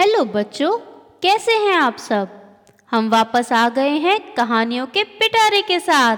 [0.00, 0.78] Hello बच्चों,
[1.22, 2.28] कैसे हैं आप सब?
[2.90, 6.16] हम वापस आ गए हैं कहानियों के पिटारे के साथ।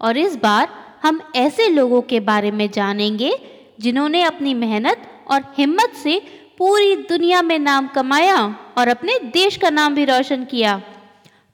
[0.00, 0.68] और इस बार
[1.02, 3.38] हम ऐसे लोगों के बारे में जानेंगे
[3.80, 6.22] जिन्होंने अपनी मेहनत और हिम्मत से
[6.58, 10.82] पूरी दुनिया में नाम कमाया और अपने देश का नाम भी रोशन किया।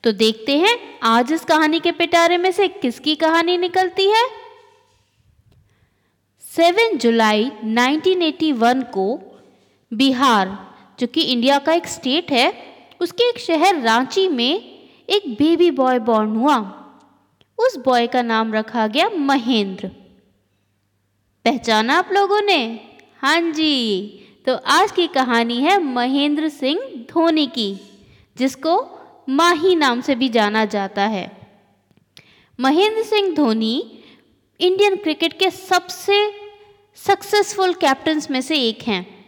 [0.04, 4.26] तो देखते हैं आज इस कहानी के पिटारे में से किसकी कहानी निकलती है।
[6.56, 9.20] 7 जुलाई 1981 को
[9.94, 10.71] बिहार
[11.02, 12.54] जो कि इंडिया का एक स्टेट है,
[13.00, 14.78] उसके एक शहर रांची में
[15.10, 16.58] एक बेबी बॉय बॉर्न हुआ।
[17.58, 19.88] उस बॉय का नाम रखा गया महेंद्र।
[21.44, 22.80] पहचाना आप लोगों ने?
[23.22, 24.08] हाँ जी।
[24.46, 27.76] तो आज की कहानी है महेंद्र सिंह धोनी की,
[28.36, 28.98] जिसको
[29.28, 31.38] माही नाम से भी जाना जाता है।
[32.60, 33.98] महेंद्र सिंह धोनी
[34.60, 36.32] इंडियन क्रिकेट के सबसे
[36.94, 39.21] सक्सेसफुल कैप्टन्स में से एक हैं।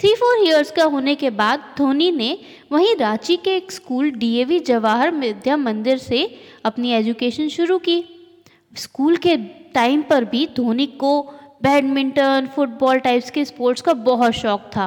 [0.00, 2.36] थ्री फोर ईयर्स का होने के बाद धोनी ने
[2.72, 6.18] वहीं रांची के एक स्कूल डीएवी जवाहर विद्या मंदिर से
[6.64, 8.04] अपनी एजुकेशन शुरू की।
[8.76, 9.36] स्कूल के
[9.74, 11.22] टाइम पर भी धोनी को
[11.62, 14.86] बैडमिंटन, फुटबॉल टाइप्स के स्पोर्ट्स का बहुत शौक था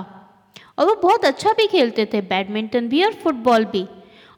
[0.77, 3.85] और वो बहुत अच्छा भी खेलते थे, बैडमिंटन भी और फुटबॉल भी।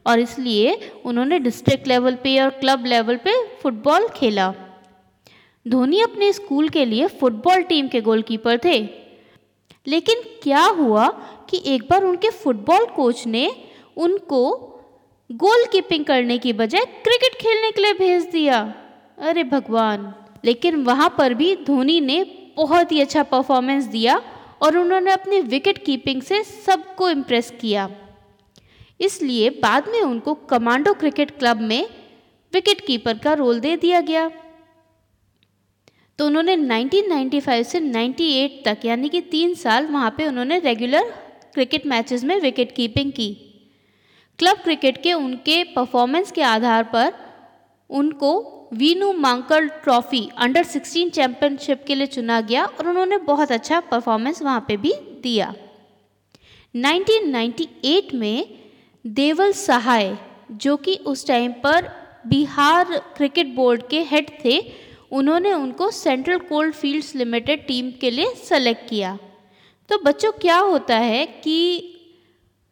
[0.06, 4.52] और इसलिए उन्होंने डिस्ट्रिक्ट लेवल पे और क्लब लेवल पे फुटबॉल खेला।
[5.66, 9.01] धोनी अपने स्कूल के लिए फुटबॉल टीम के गोलकीपर थे।
[9.86, 11.08] लेकिन क्या हुआ
[11.50, 13.50] कि एक बार उनके फुटबॉल कोच ने
[13.96, 14.50] उनको
[15.30, 18.74] गोल कीपिंग करने की बजाय क्रिकेट खेलने के लिए भेज दिया।
[19.18, 20.14] अरे भगवान!
[20.44, 22.24] लेकिन वहाँ पर भी धोनी ने
[22.56, 24.22] बहुत ही अच्छा परफॉर्मेंस दिया
[24.62, 27.88] और उन्होंने अपनी विकेट कीपिंग से सबको इम्प्रेस किया।
[29.00, 31.88] इसलिए बाद में उनको कमांडो क्रिकेट क्लब में
[32.52, 34.30] विकेट कीपर का रोल दे दिया गया।
[36.18, 41.10] तो उन्होंने 1995 से 98 तक, यानी कि तीन साल वहाँ पे उन्होंने रेगुलर
[41.54, 43.32] क्रिकेट मैचेस में विकेट कीपिंग की।
[44.38, 47.12] क्लब क्रिकेट के उनके परफॉर्मेंस के आधार पर
[47.90, 48.30] उनको
[48.74, 54.42] Vinoo Mankad trophy under 16 championship के लिए चुना गया और उन्होंने बहुत अच्छा परफॉर्मेंस
[54.42, 54.92] वहाँ पे भी
[55.22, 55.52] दिया।
[56.74, 58.58] 1998 में
[59.04, 60.16] देवल सहाय
[60.52, 61.90] जो कि उस टाइम पर
[62.26, 64.58] बिहार क्रिकेट बोर्ड के हेड थे
[65.12, 69.18] उन्होंने उनको Central Coal Fields Limited team के लिए सेलेक्ट किया।
[69.88, 71.88] तो बच्चों, क्या होता है कि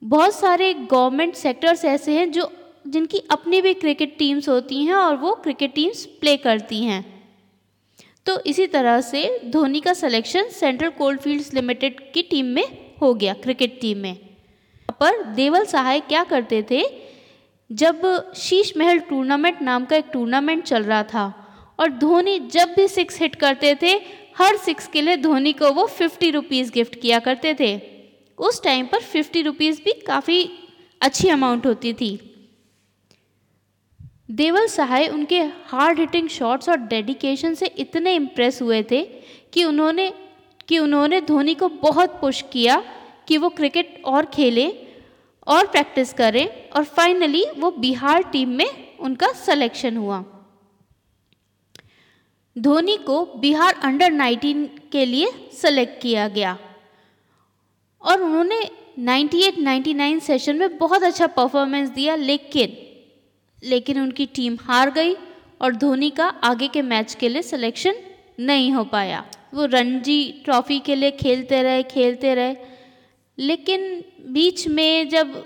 [0.03, 2.51] बहुत सारे गवर्नमेंट सेक्टर्स ऐसे हैं जो,
[2.89, 7.05] जिनकी अपनी भी क्रिकेट टीम्स होती हैं और वो क्रिकेट टीम्स प्ले करती हैं।
[8.27, 12.65] तो इसी तरह से धोनी का selection Central Coal Fields Limited की टीम में
[13.03, 14.17] हो गया, क्रिकेट टीम में।
[15.01, 16.83] पर देवल सहाय क्या करते थे?
[17.71, 21.40] जब शीश महल टूर्नामेंट नाम का एक टूर्नामेंट चल रहा था
[21.81, 23.95] और धोनी जब भी सिक्स हिट करते थे,
[24.39, 27.77] हर सिक्स के लिए धोनी को वो फिफ्टी रुपीज़ गिफ्ट किया करते थे।
[28.39, 30.49] उस टाइम पर फिफ्टी रुपीज़ भी काफ़ी
[31.01, 32.19] अच्छी अमाउंट होती थी।
[34.31, 39.03] देवल सहाय उनके हार्ड हिटिंग शॉट्स और डेडिकेशन से इतने इम्प्रेस हुए थे
[39.53, 40.13] कि उन्होंने
[40.69, 42.83] कि उन्होंने धोनी को बहुत पुश किया
[43.29, 44.67] कि वो क्रिकेट और खेले,
[45.47, 50.19] और प्रैक्टिस करें, और फाइनली वो बिहार टीम में उनका सिलेक्शन हुआ।
[52.56, 56.56] धोनी को बिहार अंडर 19 के लिए सेलेक्ट किया गया।
[58.03, 58.59] और उन्होंने
[58.99, 62.77] 98-99 सेशन में बहुत अच्छा परफॉर्मेंस दिया, लेकिन
[63.62, 65.15] लेकिन उनकी टीम हार गई
[65.60, 67.94] और धोनी का आगे के मैच के लिए सिलेक्शन
[68.41, 69.25] नहीं हो पाया।
[69.55, 72.56] वो रणजी ट्रॉफी के लिए खेलते रहे खेलते रहे।
[73.39, 75.44] लेकिन बीच में जब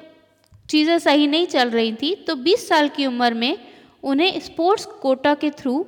[0.70, 3.59] चीज़ें सही नहीं चल रही थी तो 20 साल की उम्र में
[4.03, 5.84] उन्हें स्पोर्ट्स कोटा के थ्रू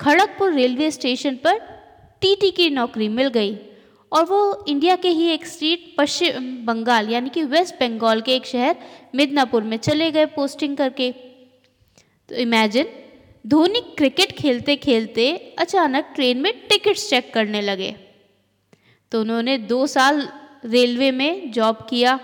[0.00, 1.58] खड़गपुर रेलवे स्टेशन पर
[2.22, 3.54] टीटी की नौकरी मिल गई
[4.12, 8.46] और वो इंडिया के ही एक स्टेट पश्चिम बंगाल यानी कि वेस्ट बंगाल के एक
[8.46, 8.76] शहर
[9.14, 12.86] मिदनापुर में चले गए पोस्टिंग करके। तो इमेजिन,
[13.44, 15.26] धोनी क्रिकेट खेलते खेलते
[15.58, 17.94] अचानक ट्रेन में टिकट्स चेक करने लगे।
[19.12, 20.28] तो उन्होंने दो साल
[20.64, 22.18] रेलवे में जॉब किया,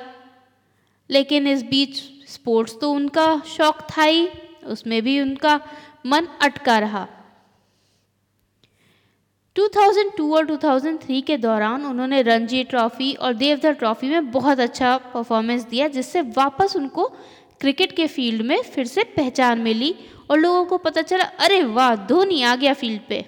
[1.10, 4.28] लेकिन इस बीच स्पोर्ट्स तो उनका शौक था ही,
[4.66, 5.60] उसमें भी उनका
[6.06, 7.06] मन अटका रहा।
[9.56, 15.64] 2002 और 2003 के दौरान उन्होंने रणजी ट्रॉफी और देवधर ट्रॉफी में बहुत अच्छा परफॉर्मेंस
[15.64, 17.06] दिया, जिससे वापस उनको
[17.60, 19.94] क्रिकेट के फ़ील्ड में फिर से पहचान मिली
[20.30, 23.24] और लोगों को पता चला, अरे वाह, धोनी आ गया फ़ील्ड पे।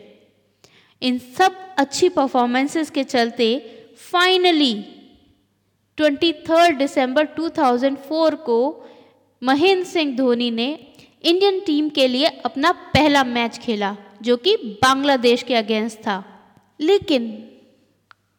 [1.02, 3.46] इन सब अच्छी परफॉर्मेंसेस के चलते
[4.12, 4.74] फाइनली
[5.98, 6.32] ट्वेंटी
[6.78, 8.58] दिसंबर 2004 को
[9.42, 10.68] महेंद्र सिंह धोनी ने
[11.24, 16.24] इंडियन टीम के लिए अपना पहला मैच खेला। जो कि बांग्लादेश के अगेंस्ट था।
[16.80, 17.30] लेकिन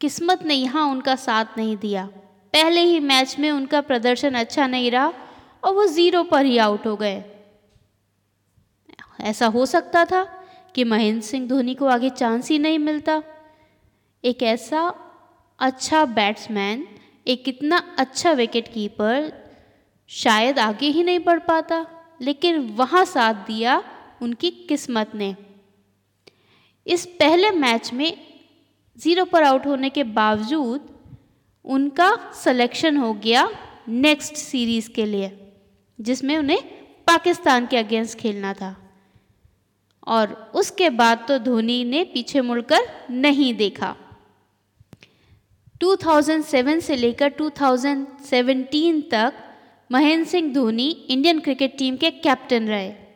[0.02, 2.06] किस्मत ने यहाँ उनका साथ नहीं दिया।
[2.54, 5.14] पहले ही मैच में उनका प्रदर्शन अच्छा नहीं रहा
[5.64, 7.24] और वो ज़ीरो पर ही आउट हो गए।
[9.22, 10.24] ऐसा हो सकता था
[10.76, 13.22] कि महेंद्र सिंह धोनी को आगे चांस ही नहीं मिलता।
[14.24, 14.94] एक ऐसा
[15.60, 16.88] अच्छा बैट्समैन
[17.28, 19.32] एक इतना अच्छा विकेट कीपर
[20.08, 21.86] शायद आगे ही नहीं बढ़ पाता,
[22.22, 23.84] लेकिन वहाँ साथ दिया
[24.22, 25.36] उनकी किस्मत ने।
[26.90, 28.18] इस पहले मैच में
[28.98, 30.90] ज़ीरो पर आउट होने के बावजूद
[31.66, 33.50] उनका सिलेक्शन हो गया
[33.88, 35.32] नेक्स्ट सीरीज़ के लिए,
[36.02, 36.62] जिसमें उन्हें
[37.08, 38.76] पाकिस्तान के अगेंस्ट खेलना था।
[40.08, 43.96] और उसके बाद तो धोनी ने पीछे मुड़कर नहीं देखा।
[45.82, 49.34] 2007 से लेकर 2017 तक
[49.92, 53.09] Mahendra Singh Dhoni Indian cricket team के कैप्टन रहे।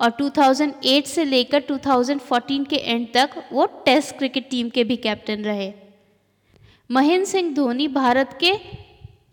[0.00, 5.42] और 2008 से लेकर 2014 के एंड तक वो टेस्ट क्रिकेट टीम के भी कैप्टन
[5.44, 5.72] रहे।
[6.90, 8.54] महेंद्र सिंह धोनी भारत के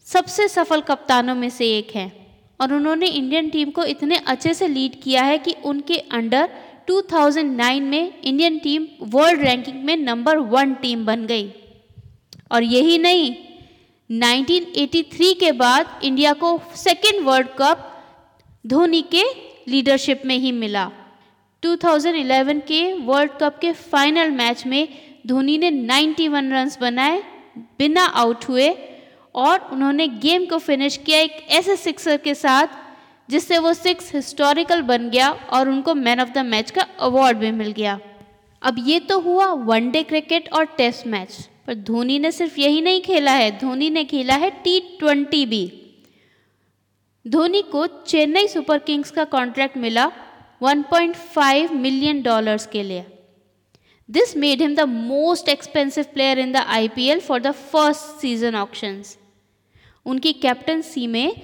[0.07, 2.11] सबसे सफल कप्तानों में से एक हैं
[2.61, 6.49] और उन्होंने इंडियन टीम को इतने अच्छे से लीड किया है कि उनके अंडर
[6.89, 11.51] 2009 में इंडियन टीम वर्ल्ड रैंकिंग में नंबर वन टीम बन गई।
[12.51, 13.35] और यही नहीं
[14.09, 17.91] 1983 के बाद इंडिया को सेकेंड वर्ल्ड कप
[18.65, 19.23] धोनी के
[19.67, 20.91] लीडरशिप में ही मिला।
[21.63, 24.87] 2011 के वर्ल्ड कप के फाइनल मैच में
[25.27, 27.23] धोनी ने 91 रन्स बनाए,
[27.79, 28.69] बिना आउट हुए,
[29.35, 32.67] और उन्होंने गेम को फिनिश किया एक ऐसे सिक्सर के साथ,
[33.29, 37.51] जिससे वो सिक्स हिस्टोरिकल बन गया और उनको मैन ऑफ़ द मैच का अवार्ड भी
[37.51, 37.99] मिल गया।
[38.61, 43.01] अब ये तो हुआ वनडे क्रिकेट और टेस्ट मैच पर धोनी ने सिर्फ़ यही नहीं
[43.01, 45.86] खेला है, धोनी ने खेला है टी ट्वेंटी भी।
[47.27, 50.12] धोनी को चेन्नई सुपर किंग्स का कॉन्ट्रैक्ट मिला
[50.63, 53.06] 1.5 मिलियन डॉलर्स के लिए।
[54.09, 59.18] This made him the most expensive player in the IPL for the first season auctions
[60.06, 61.41] उनकी कैप्टनसी में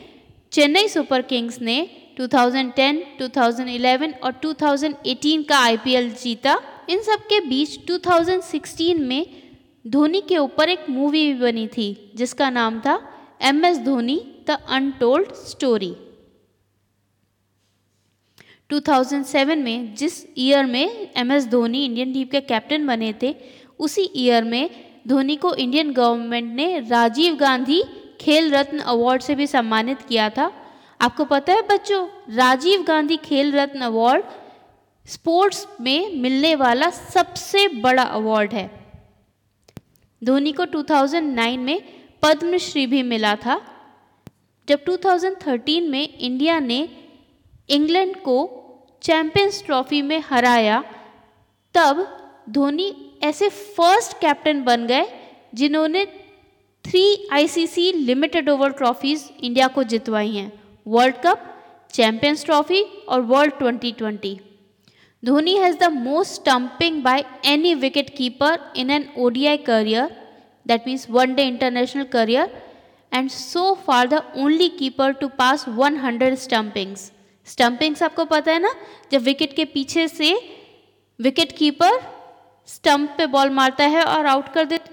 [0.51, 1.89] चेन्नई सुपर किंग्स ने
[2.19, 9.25] 2010, 2011 और 2018 का आईपीएल जीता। इन सब के बीच 2016 में
[9.87, 13.01] धोनी के ऊपर एक मूवी भी बनी थी जिसका नाम था
[13.41, 14.32] M S Dhoni.
[14.49, 15.95] The untold story.
[18.69, 23.35] 2007 में जिस ईयर में M S Dhoni Indian team के कैप्टन बने थे,
[23.79, 24.69] उसी ईयर में
[25.07, 27.83] धोनी को इंडियन गवर्नमेंट ने राजीव गांधी
[28.21, 30.51] खेल रत्न अवार्ड से भी सम्मानित किया था।
[31.01, 34.25] आपको पता है बच्चों, राजीव गांधी खेल रत्न अवार्ड
[35.05, 38.69] स्पोर्ट्स में मिलने वाला सबसे बड़ा अवार्ड है।
[40.23, 41.81] धोनी को 2009 में
[42.21, 43.72] पद्मश्री भी मिला था।
[44.67, 46.87] जब 2013 में इंडिया ने
[47.69, 48.37] इंग्लैंड को
[49.01, 50.83] चैंपियंस ट्रॉफी में हराया,
[51.75, 52.05] तब
[52.49, 52.93] धोनी
[53.23, 55.05] ऐसे फ़र्स्ट कैप्टन बन गए
[55.53, 56.05] जिन्होंने
[56.85, 60.51] three ICC limited over trophies India को जितवाई हैं।
[60.87, 61.45] वर्ल्ड कप
[61.93, 64.37] चैंपियंस ट्रॉफी और world 2020
[65.23, 70.15] Dhoni has the most stumping by any wicket keeper in an ODI career
[70.67, 72.61] that means one day international career
[73.13, 77.11] and so far the only keeper to pass 100 stumpings
[77.45, 78.73] stumpings आपको पता है ना?
[79.11, 80.49] जब wicket के पीछे से
[81.19, 82.01] wicket keeper
[82.67, 84.89] stump पे ball मारता है और आउट कर देता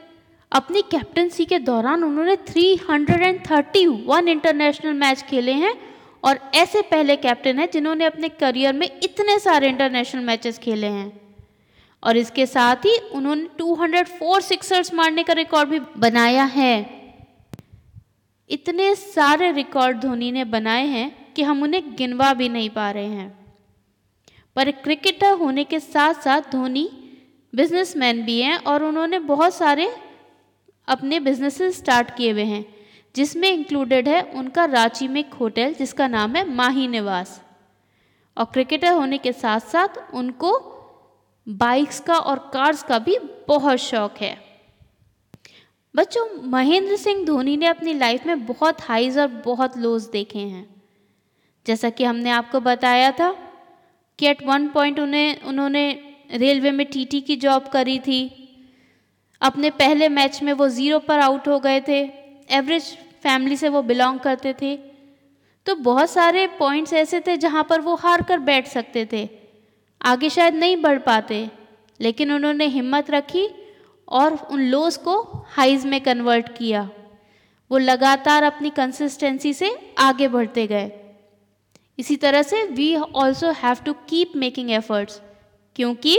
[0.53, 5.75] अपनी कैप्टनसी के दौरान उन्होंने 331 इंटरनेशनल मैच खेले हैं
[6.25, 11.21] और ऐसे पहले कैप्टन हैं जिन्होंने अपने करियर में इतने सारे इंटरनेशनल मैचेस खेले हैं।
[12.05, 17.00] और इसके साथ ही उन्होंने 204 सिक्सर्स मारने का रिकॉर्ड भी बनाया है।
[18.51, 23.07] इतने सारे रिकॉर्ड धोनी ने बनाए हैं कि हम उन्हें गिनवा भी नहीं पा रहे
[23.07, 23.57] हैं।
[24.57, 26.91] पर क्रिकेटर होने के साथ साथ धोनी
[27.55, 29.97] बिजनेसमैन भी हैं और उन्होंने बहुत सारे
[30.89, 32.65] अपने बिज़नेस स्टार्ट किए हुए हैं,
[33.15, 37.43] जिसमें इंक्लूडेड है उनका रांची में एक होटल जिसका नाम है माही निवास।
[38.37, 40.53] और क्रिकेटर होने के साथ साथ उनको
[41.49, 43.17] बाइक्स का और कार्स का भी
[43.49, 44.50] बहुत शौक है।
[45.95, 50.69] बच्चों, महेंद्र सिंह धोनी ने अपनी लाइफ में बहुत हाइज और बहुत लोज देखे हैं।
[51.67, 53.31] जैसा कि हमने आपको बताया था
[54.19, 55.91] कि एट वन पॉइंट उन्हें, उन्होंने
[56.35, 58.21] रेलवे में टीटी की जॉब करी थी।
[59.43, 62.01] अपने पहले मैच में वो ज़ीरो पर आउट हो गए थे।
[62.51, 64.77] एवरेज फैमिली से वो बिलोंग करते थे।
[65.67, 69.29] तो बहुत सारे पॉइंट्स ऐसे थे जहाँ पर वो हार कर बैठ सकते थे।
[70.01, 71.49] आगे शायद नहीं बढ़ पाते,
[72.01, 73.49] लेकिन उन्होंने हिम्मत रखी
[74.11, 76.91] और उन लोस को हाइज में कन्वर्ट किया।
[77.71, 80.91] वो लगातार अपनी कंसिस्टेंसी से आगे बढ़ते गए।
[81.99, 85.21] इसी तरह से we also have to keep making efforts
[85.77, 86.17] क्योंकि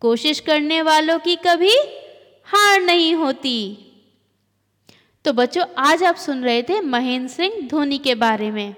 [0.00, 1.74] कोशिश करने वालों की कभी
[2.44, 3.82] हार नहीं होती।
[5.24, 8.74] तो बच्चों, आज आप सुन रहे थे महेंद्र सिंह धोनी के बारे में।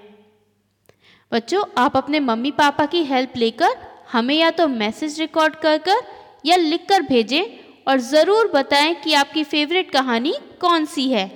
[1.31, 3.77] बच्चों, आप अपने मम्मी पापा की हेल्प लेकर
[4.11, 6.01] हमें या तो मैसेज रिकॉर्ड कर कर
[6.45, 7.58] या लिख कर भेजें
[7.89, 11.29] और ज़रूर बताएँ कि आपकी फेवरेट कहानी कौन सी है।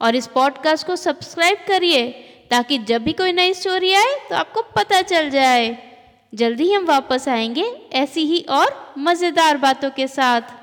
[0.00, 2.08] और इस पॉडकास्ट को सब्सक्राइब करिए,
[2.50, 5.76] ताकि जब भी कोई नई स्टोरी आए तो आपको पता चल जाए।
[6.32, 10.56] जल्दी हम वापस आएँगे ऐसी ही और मज़ेदार बातों के साथ।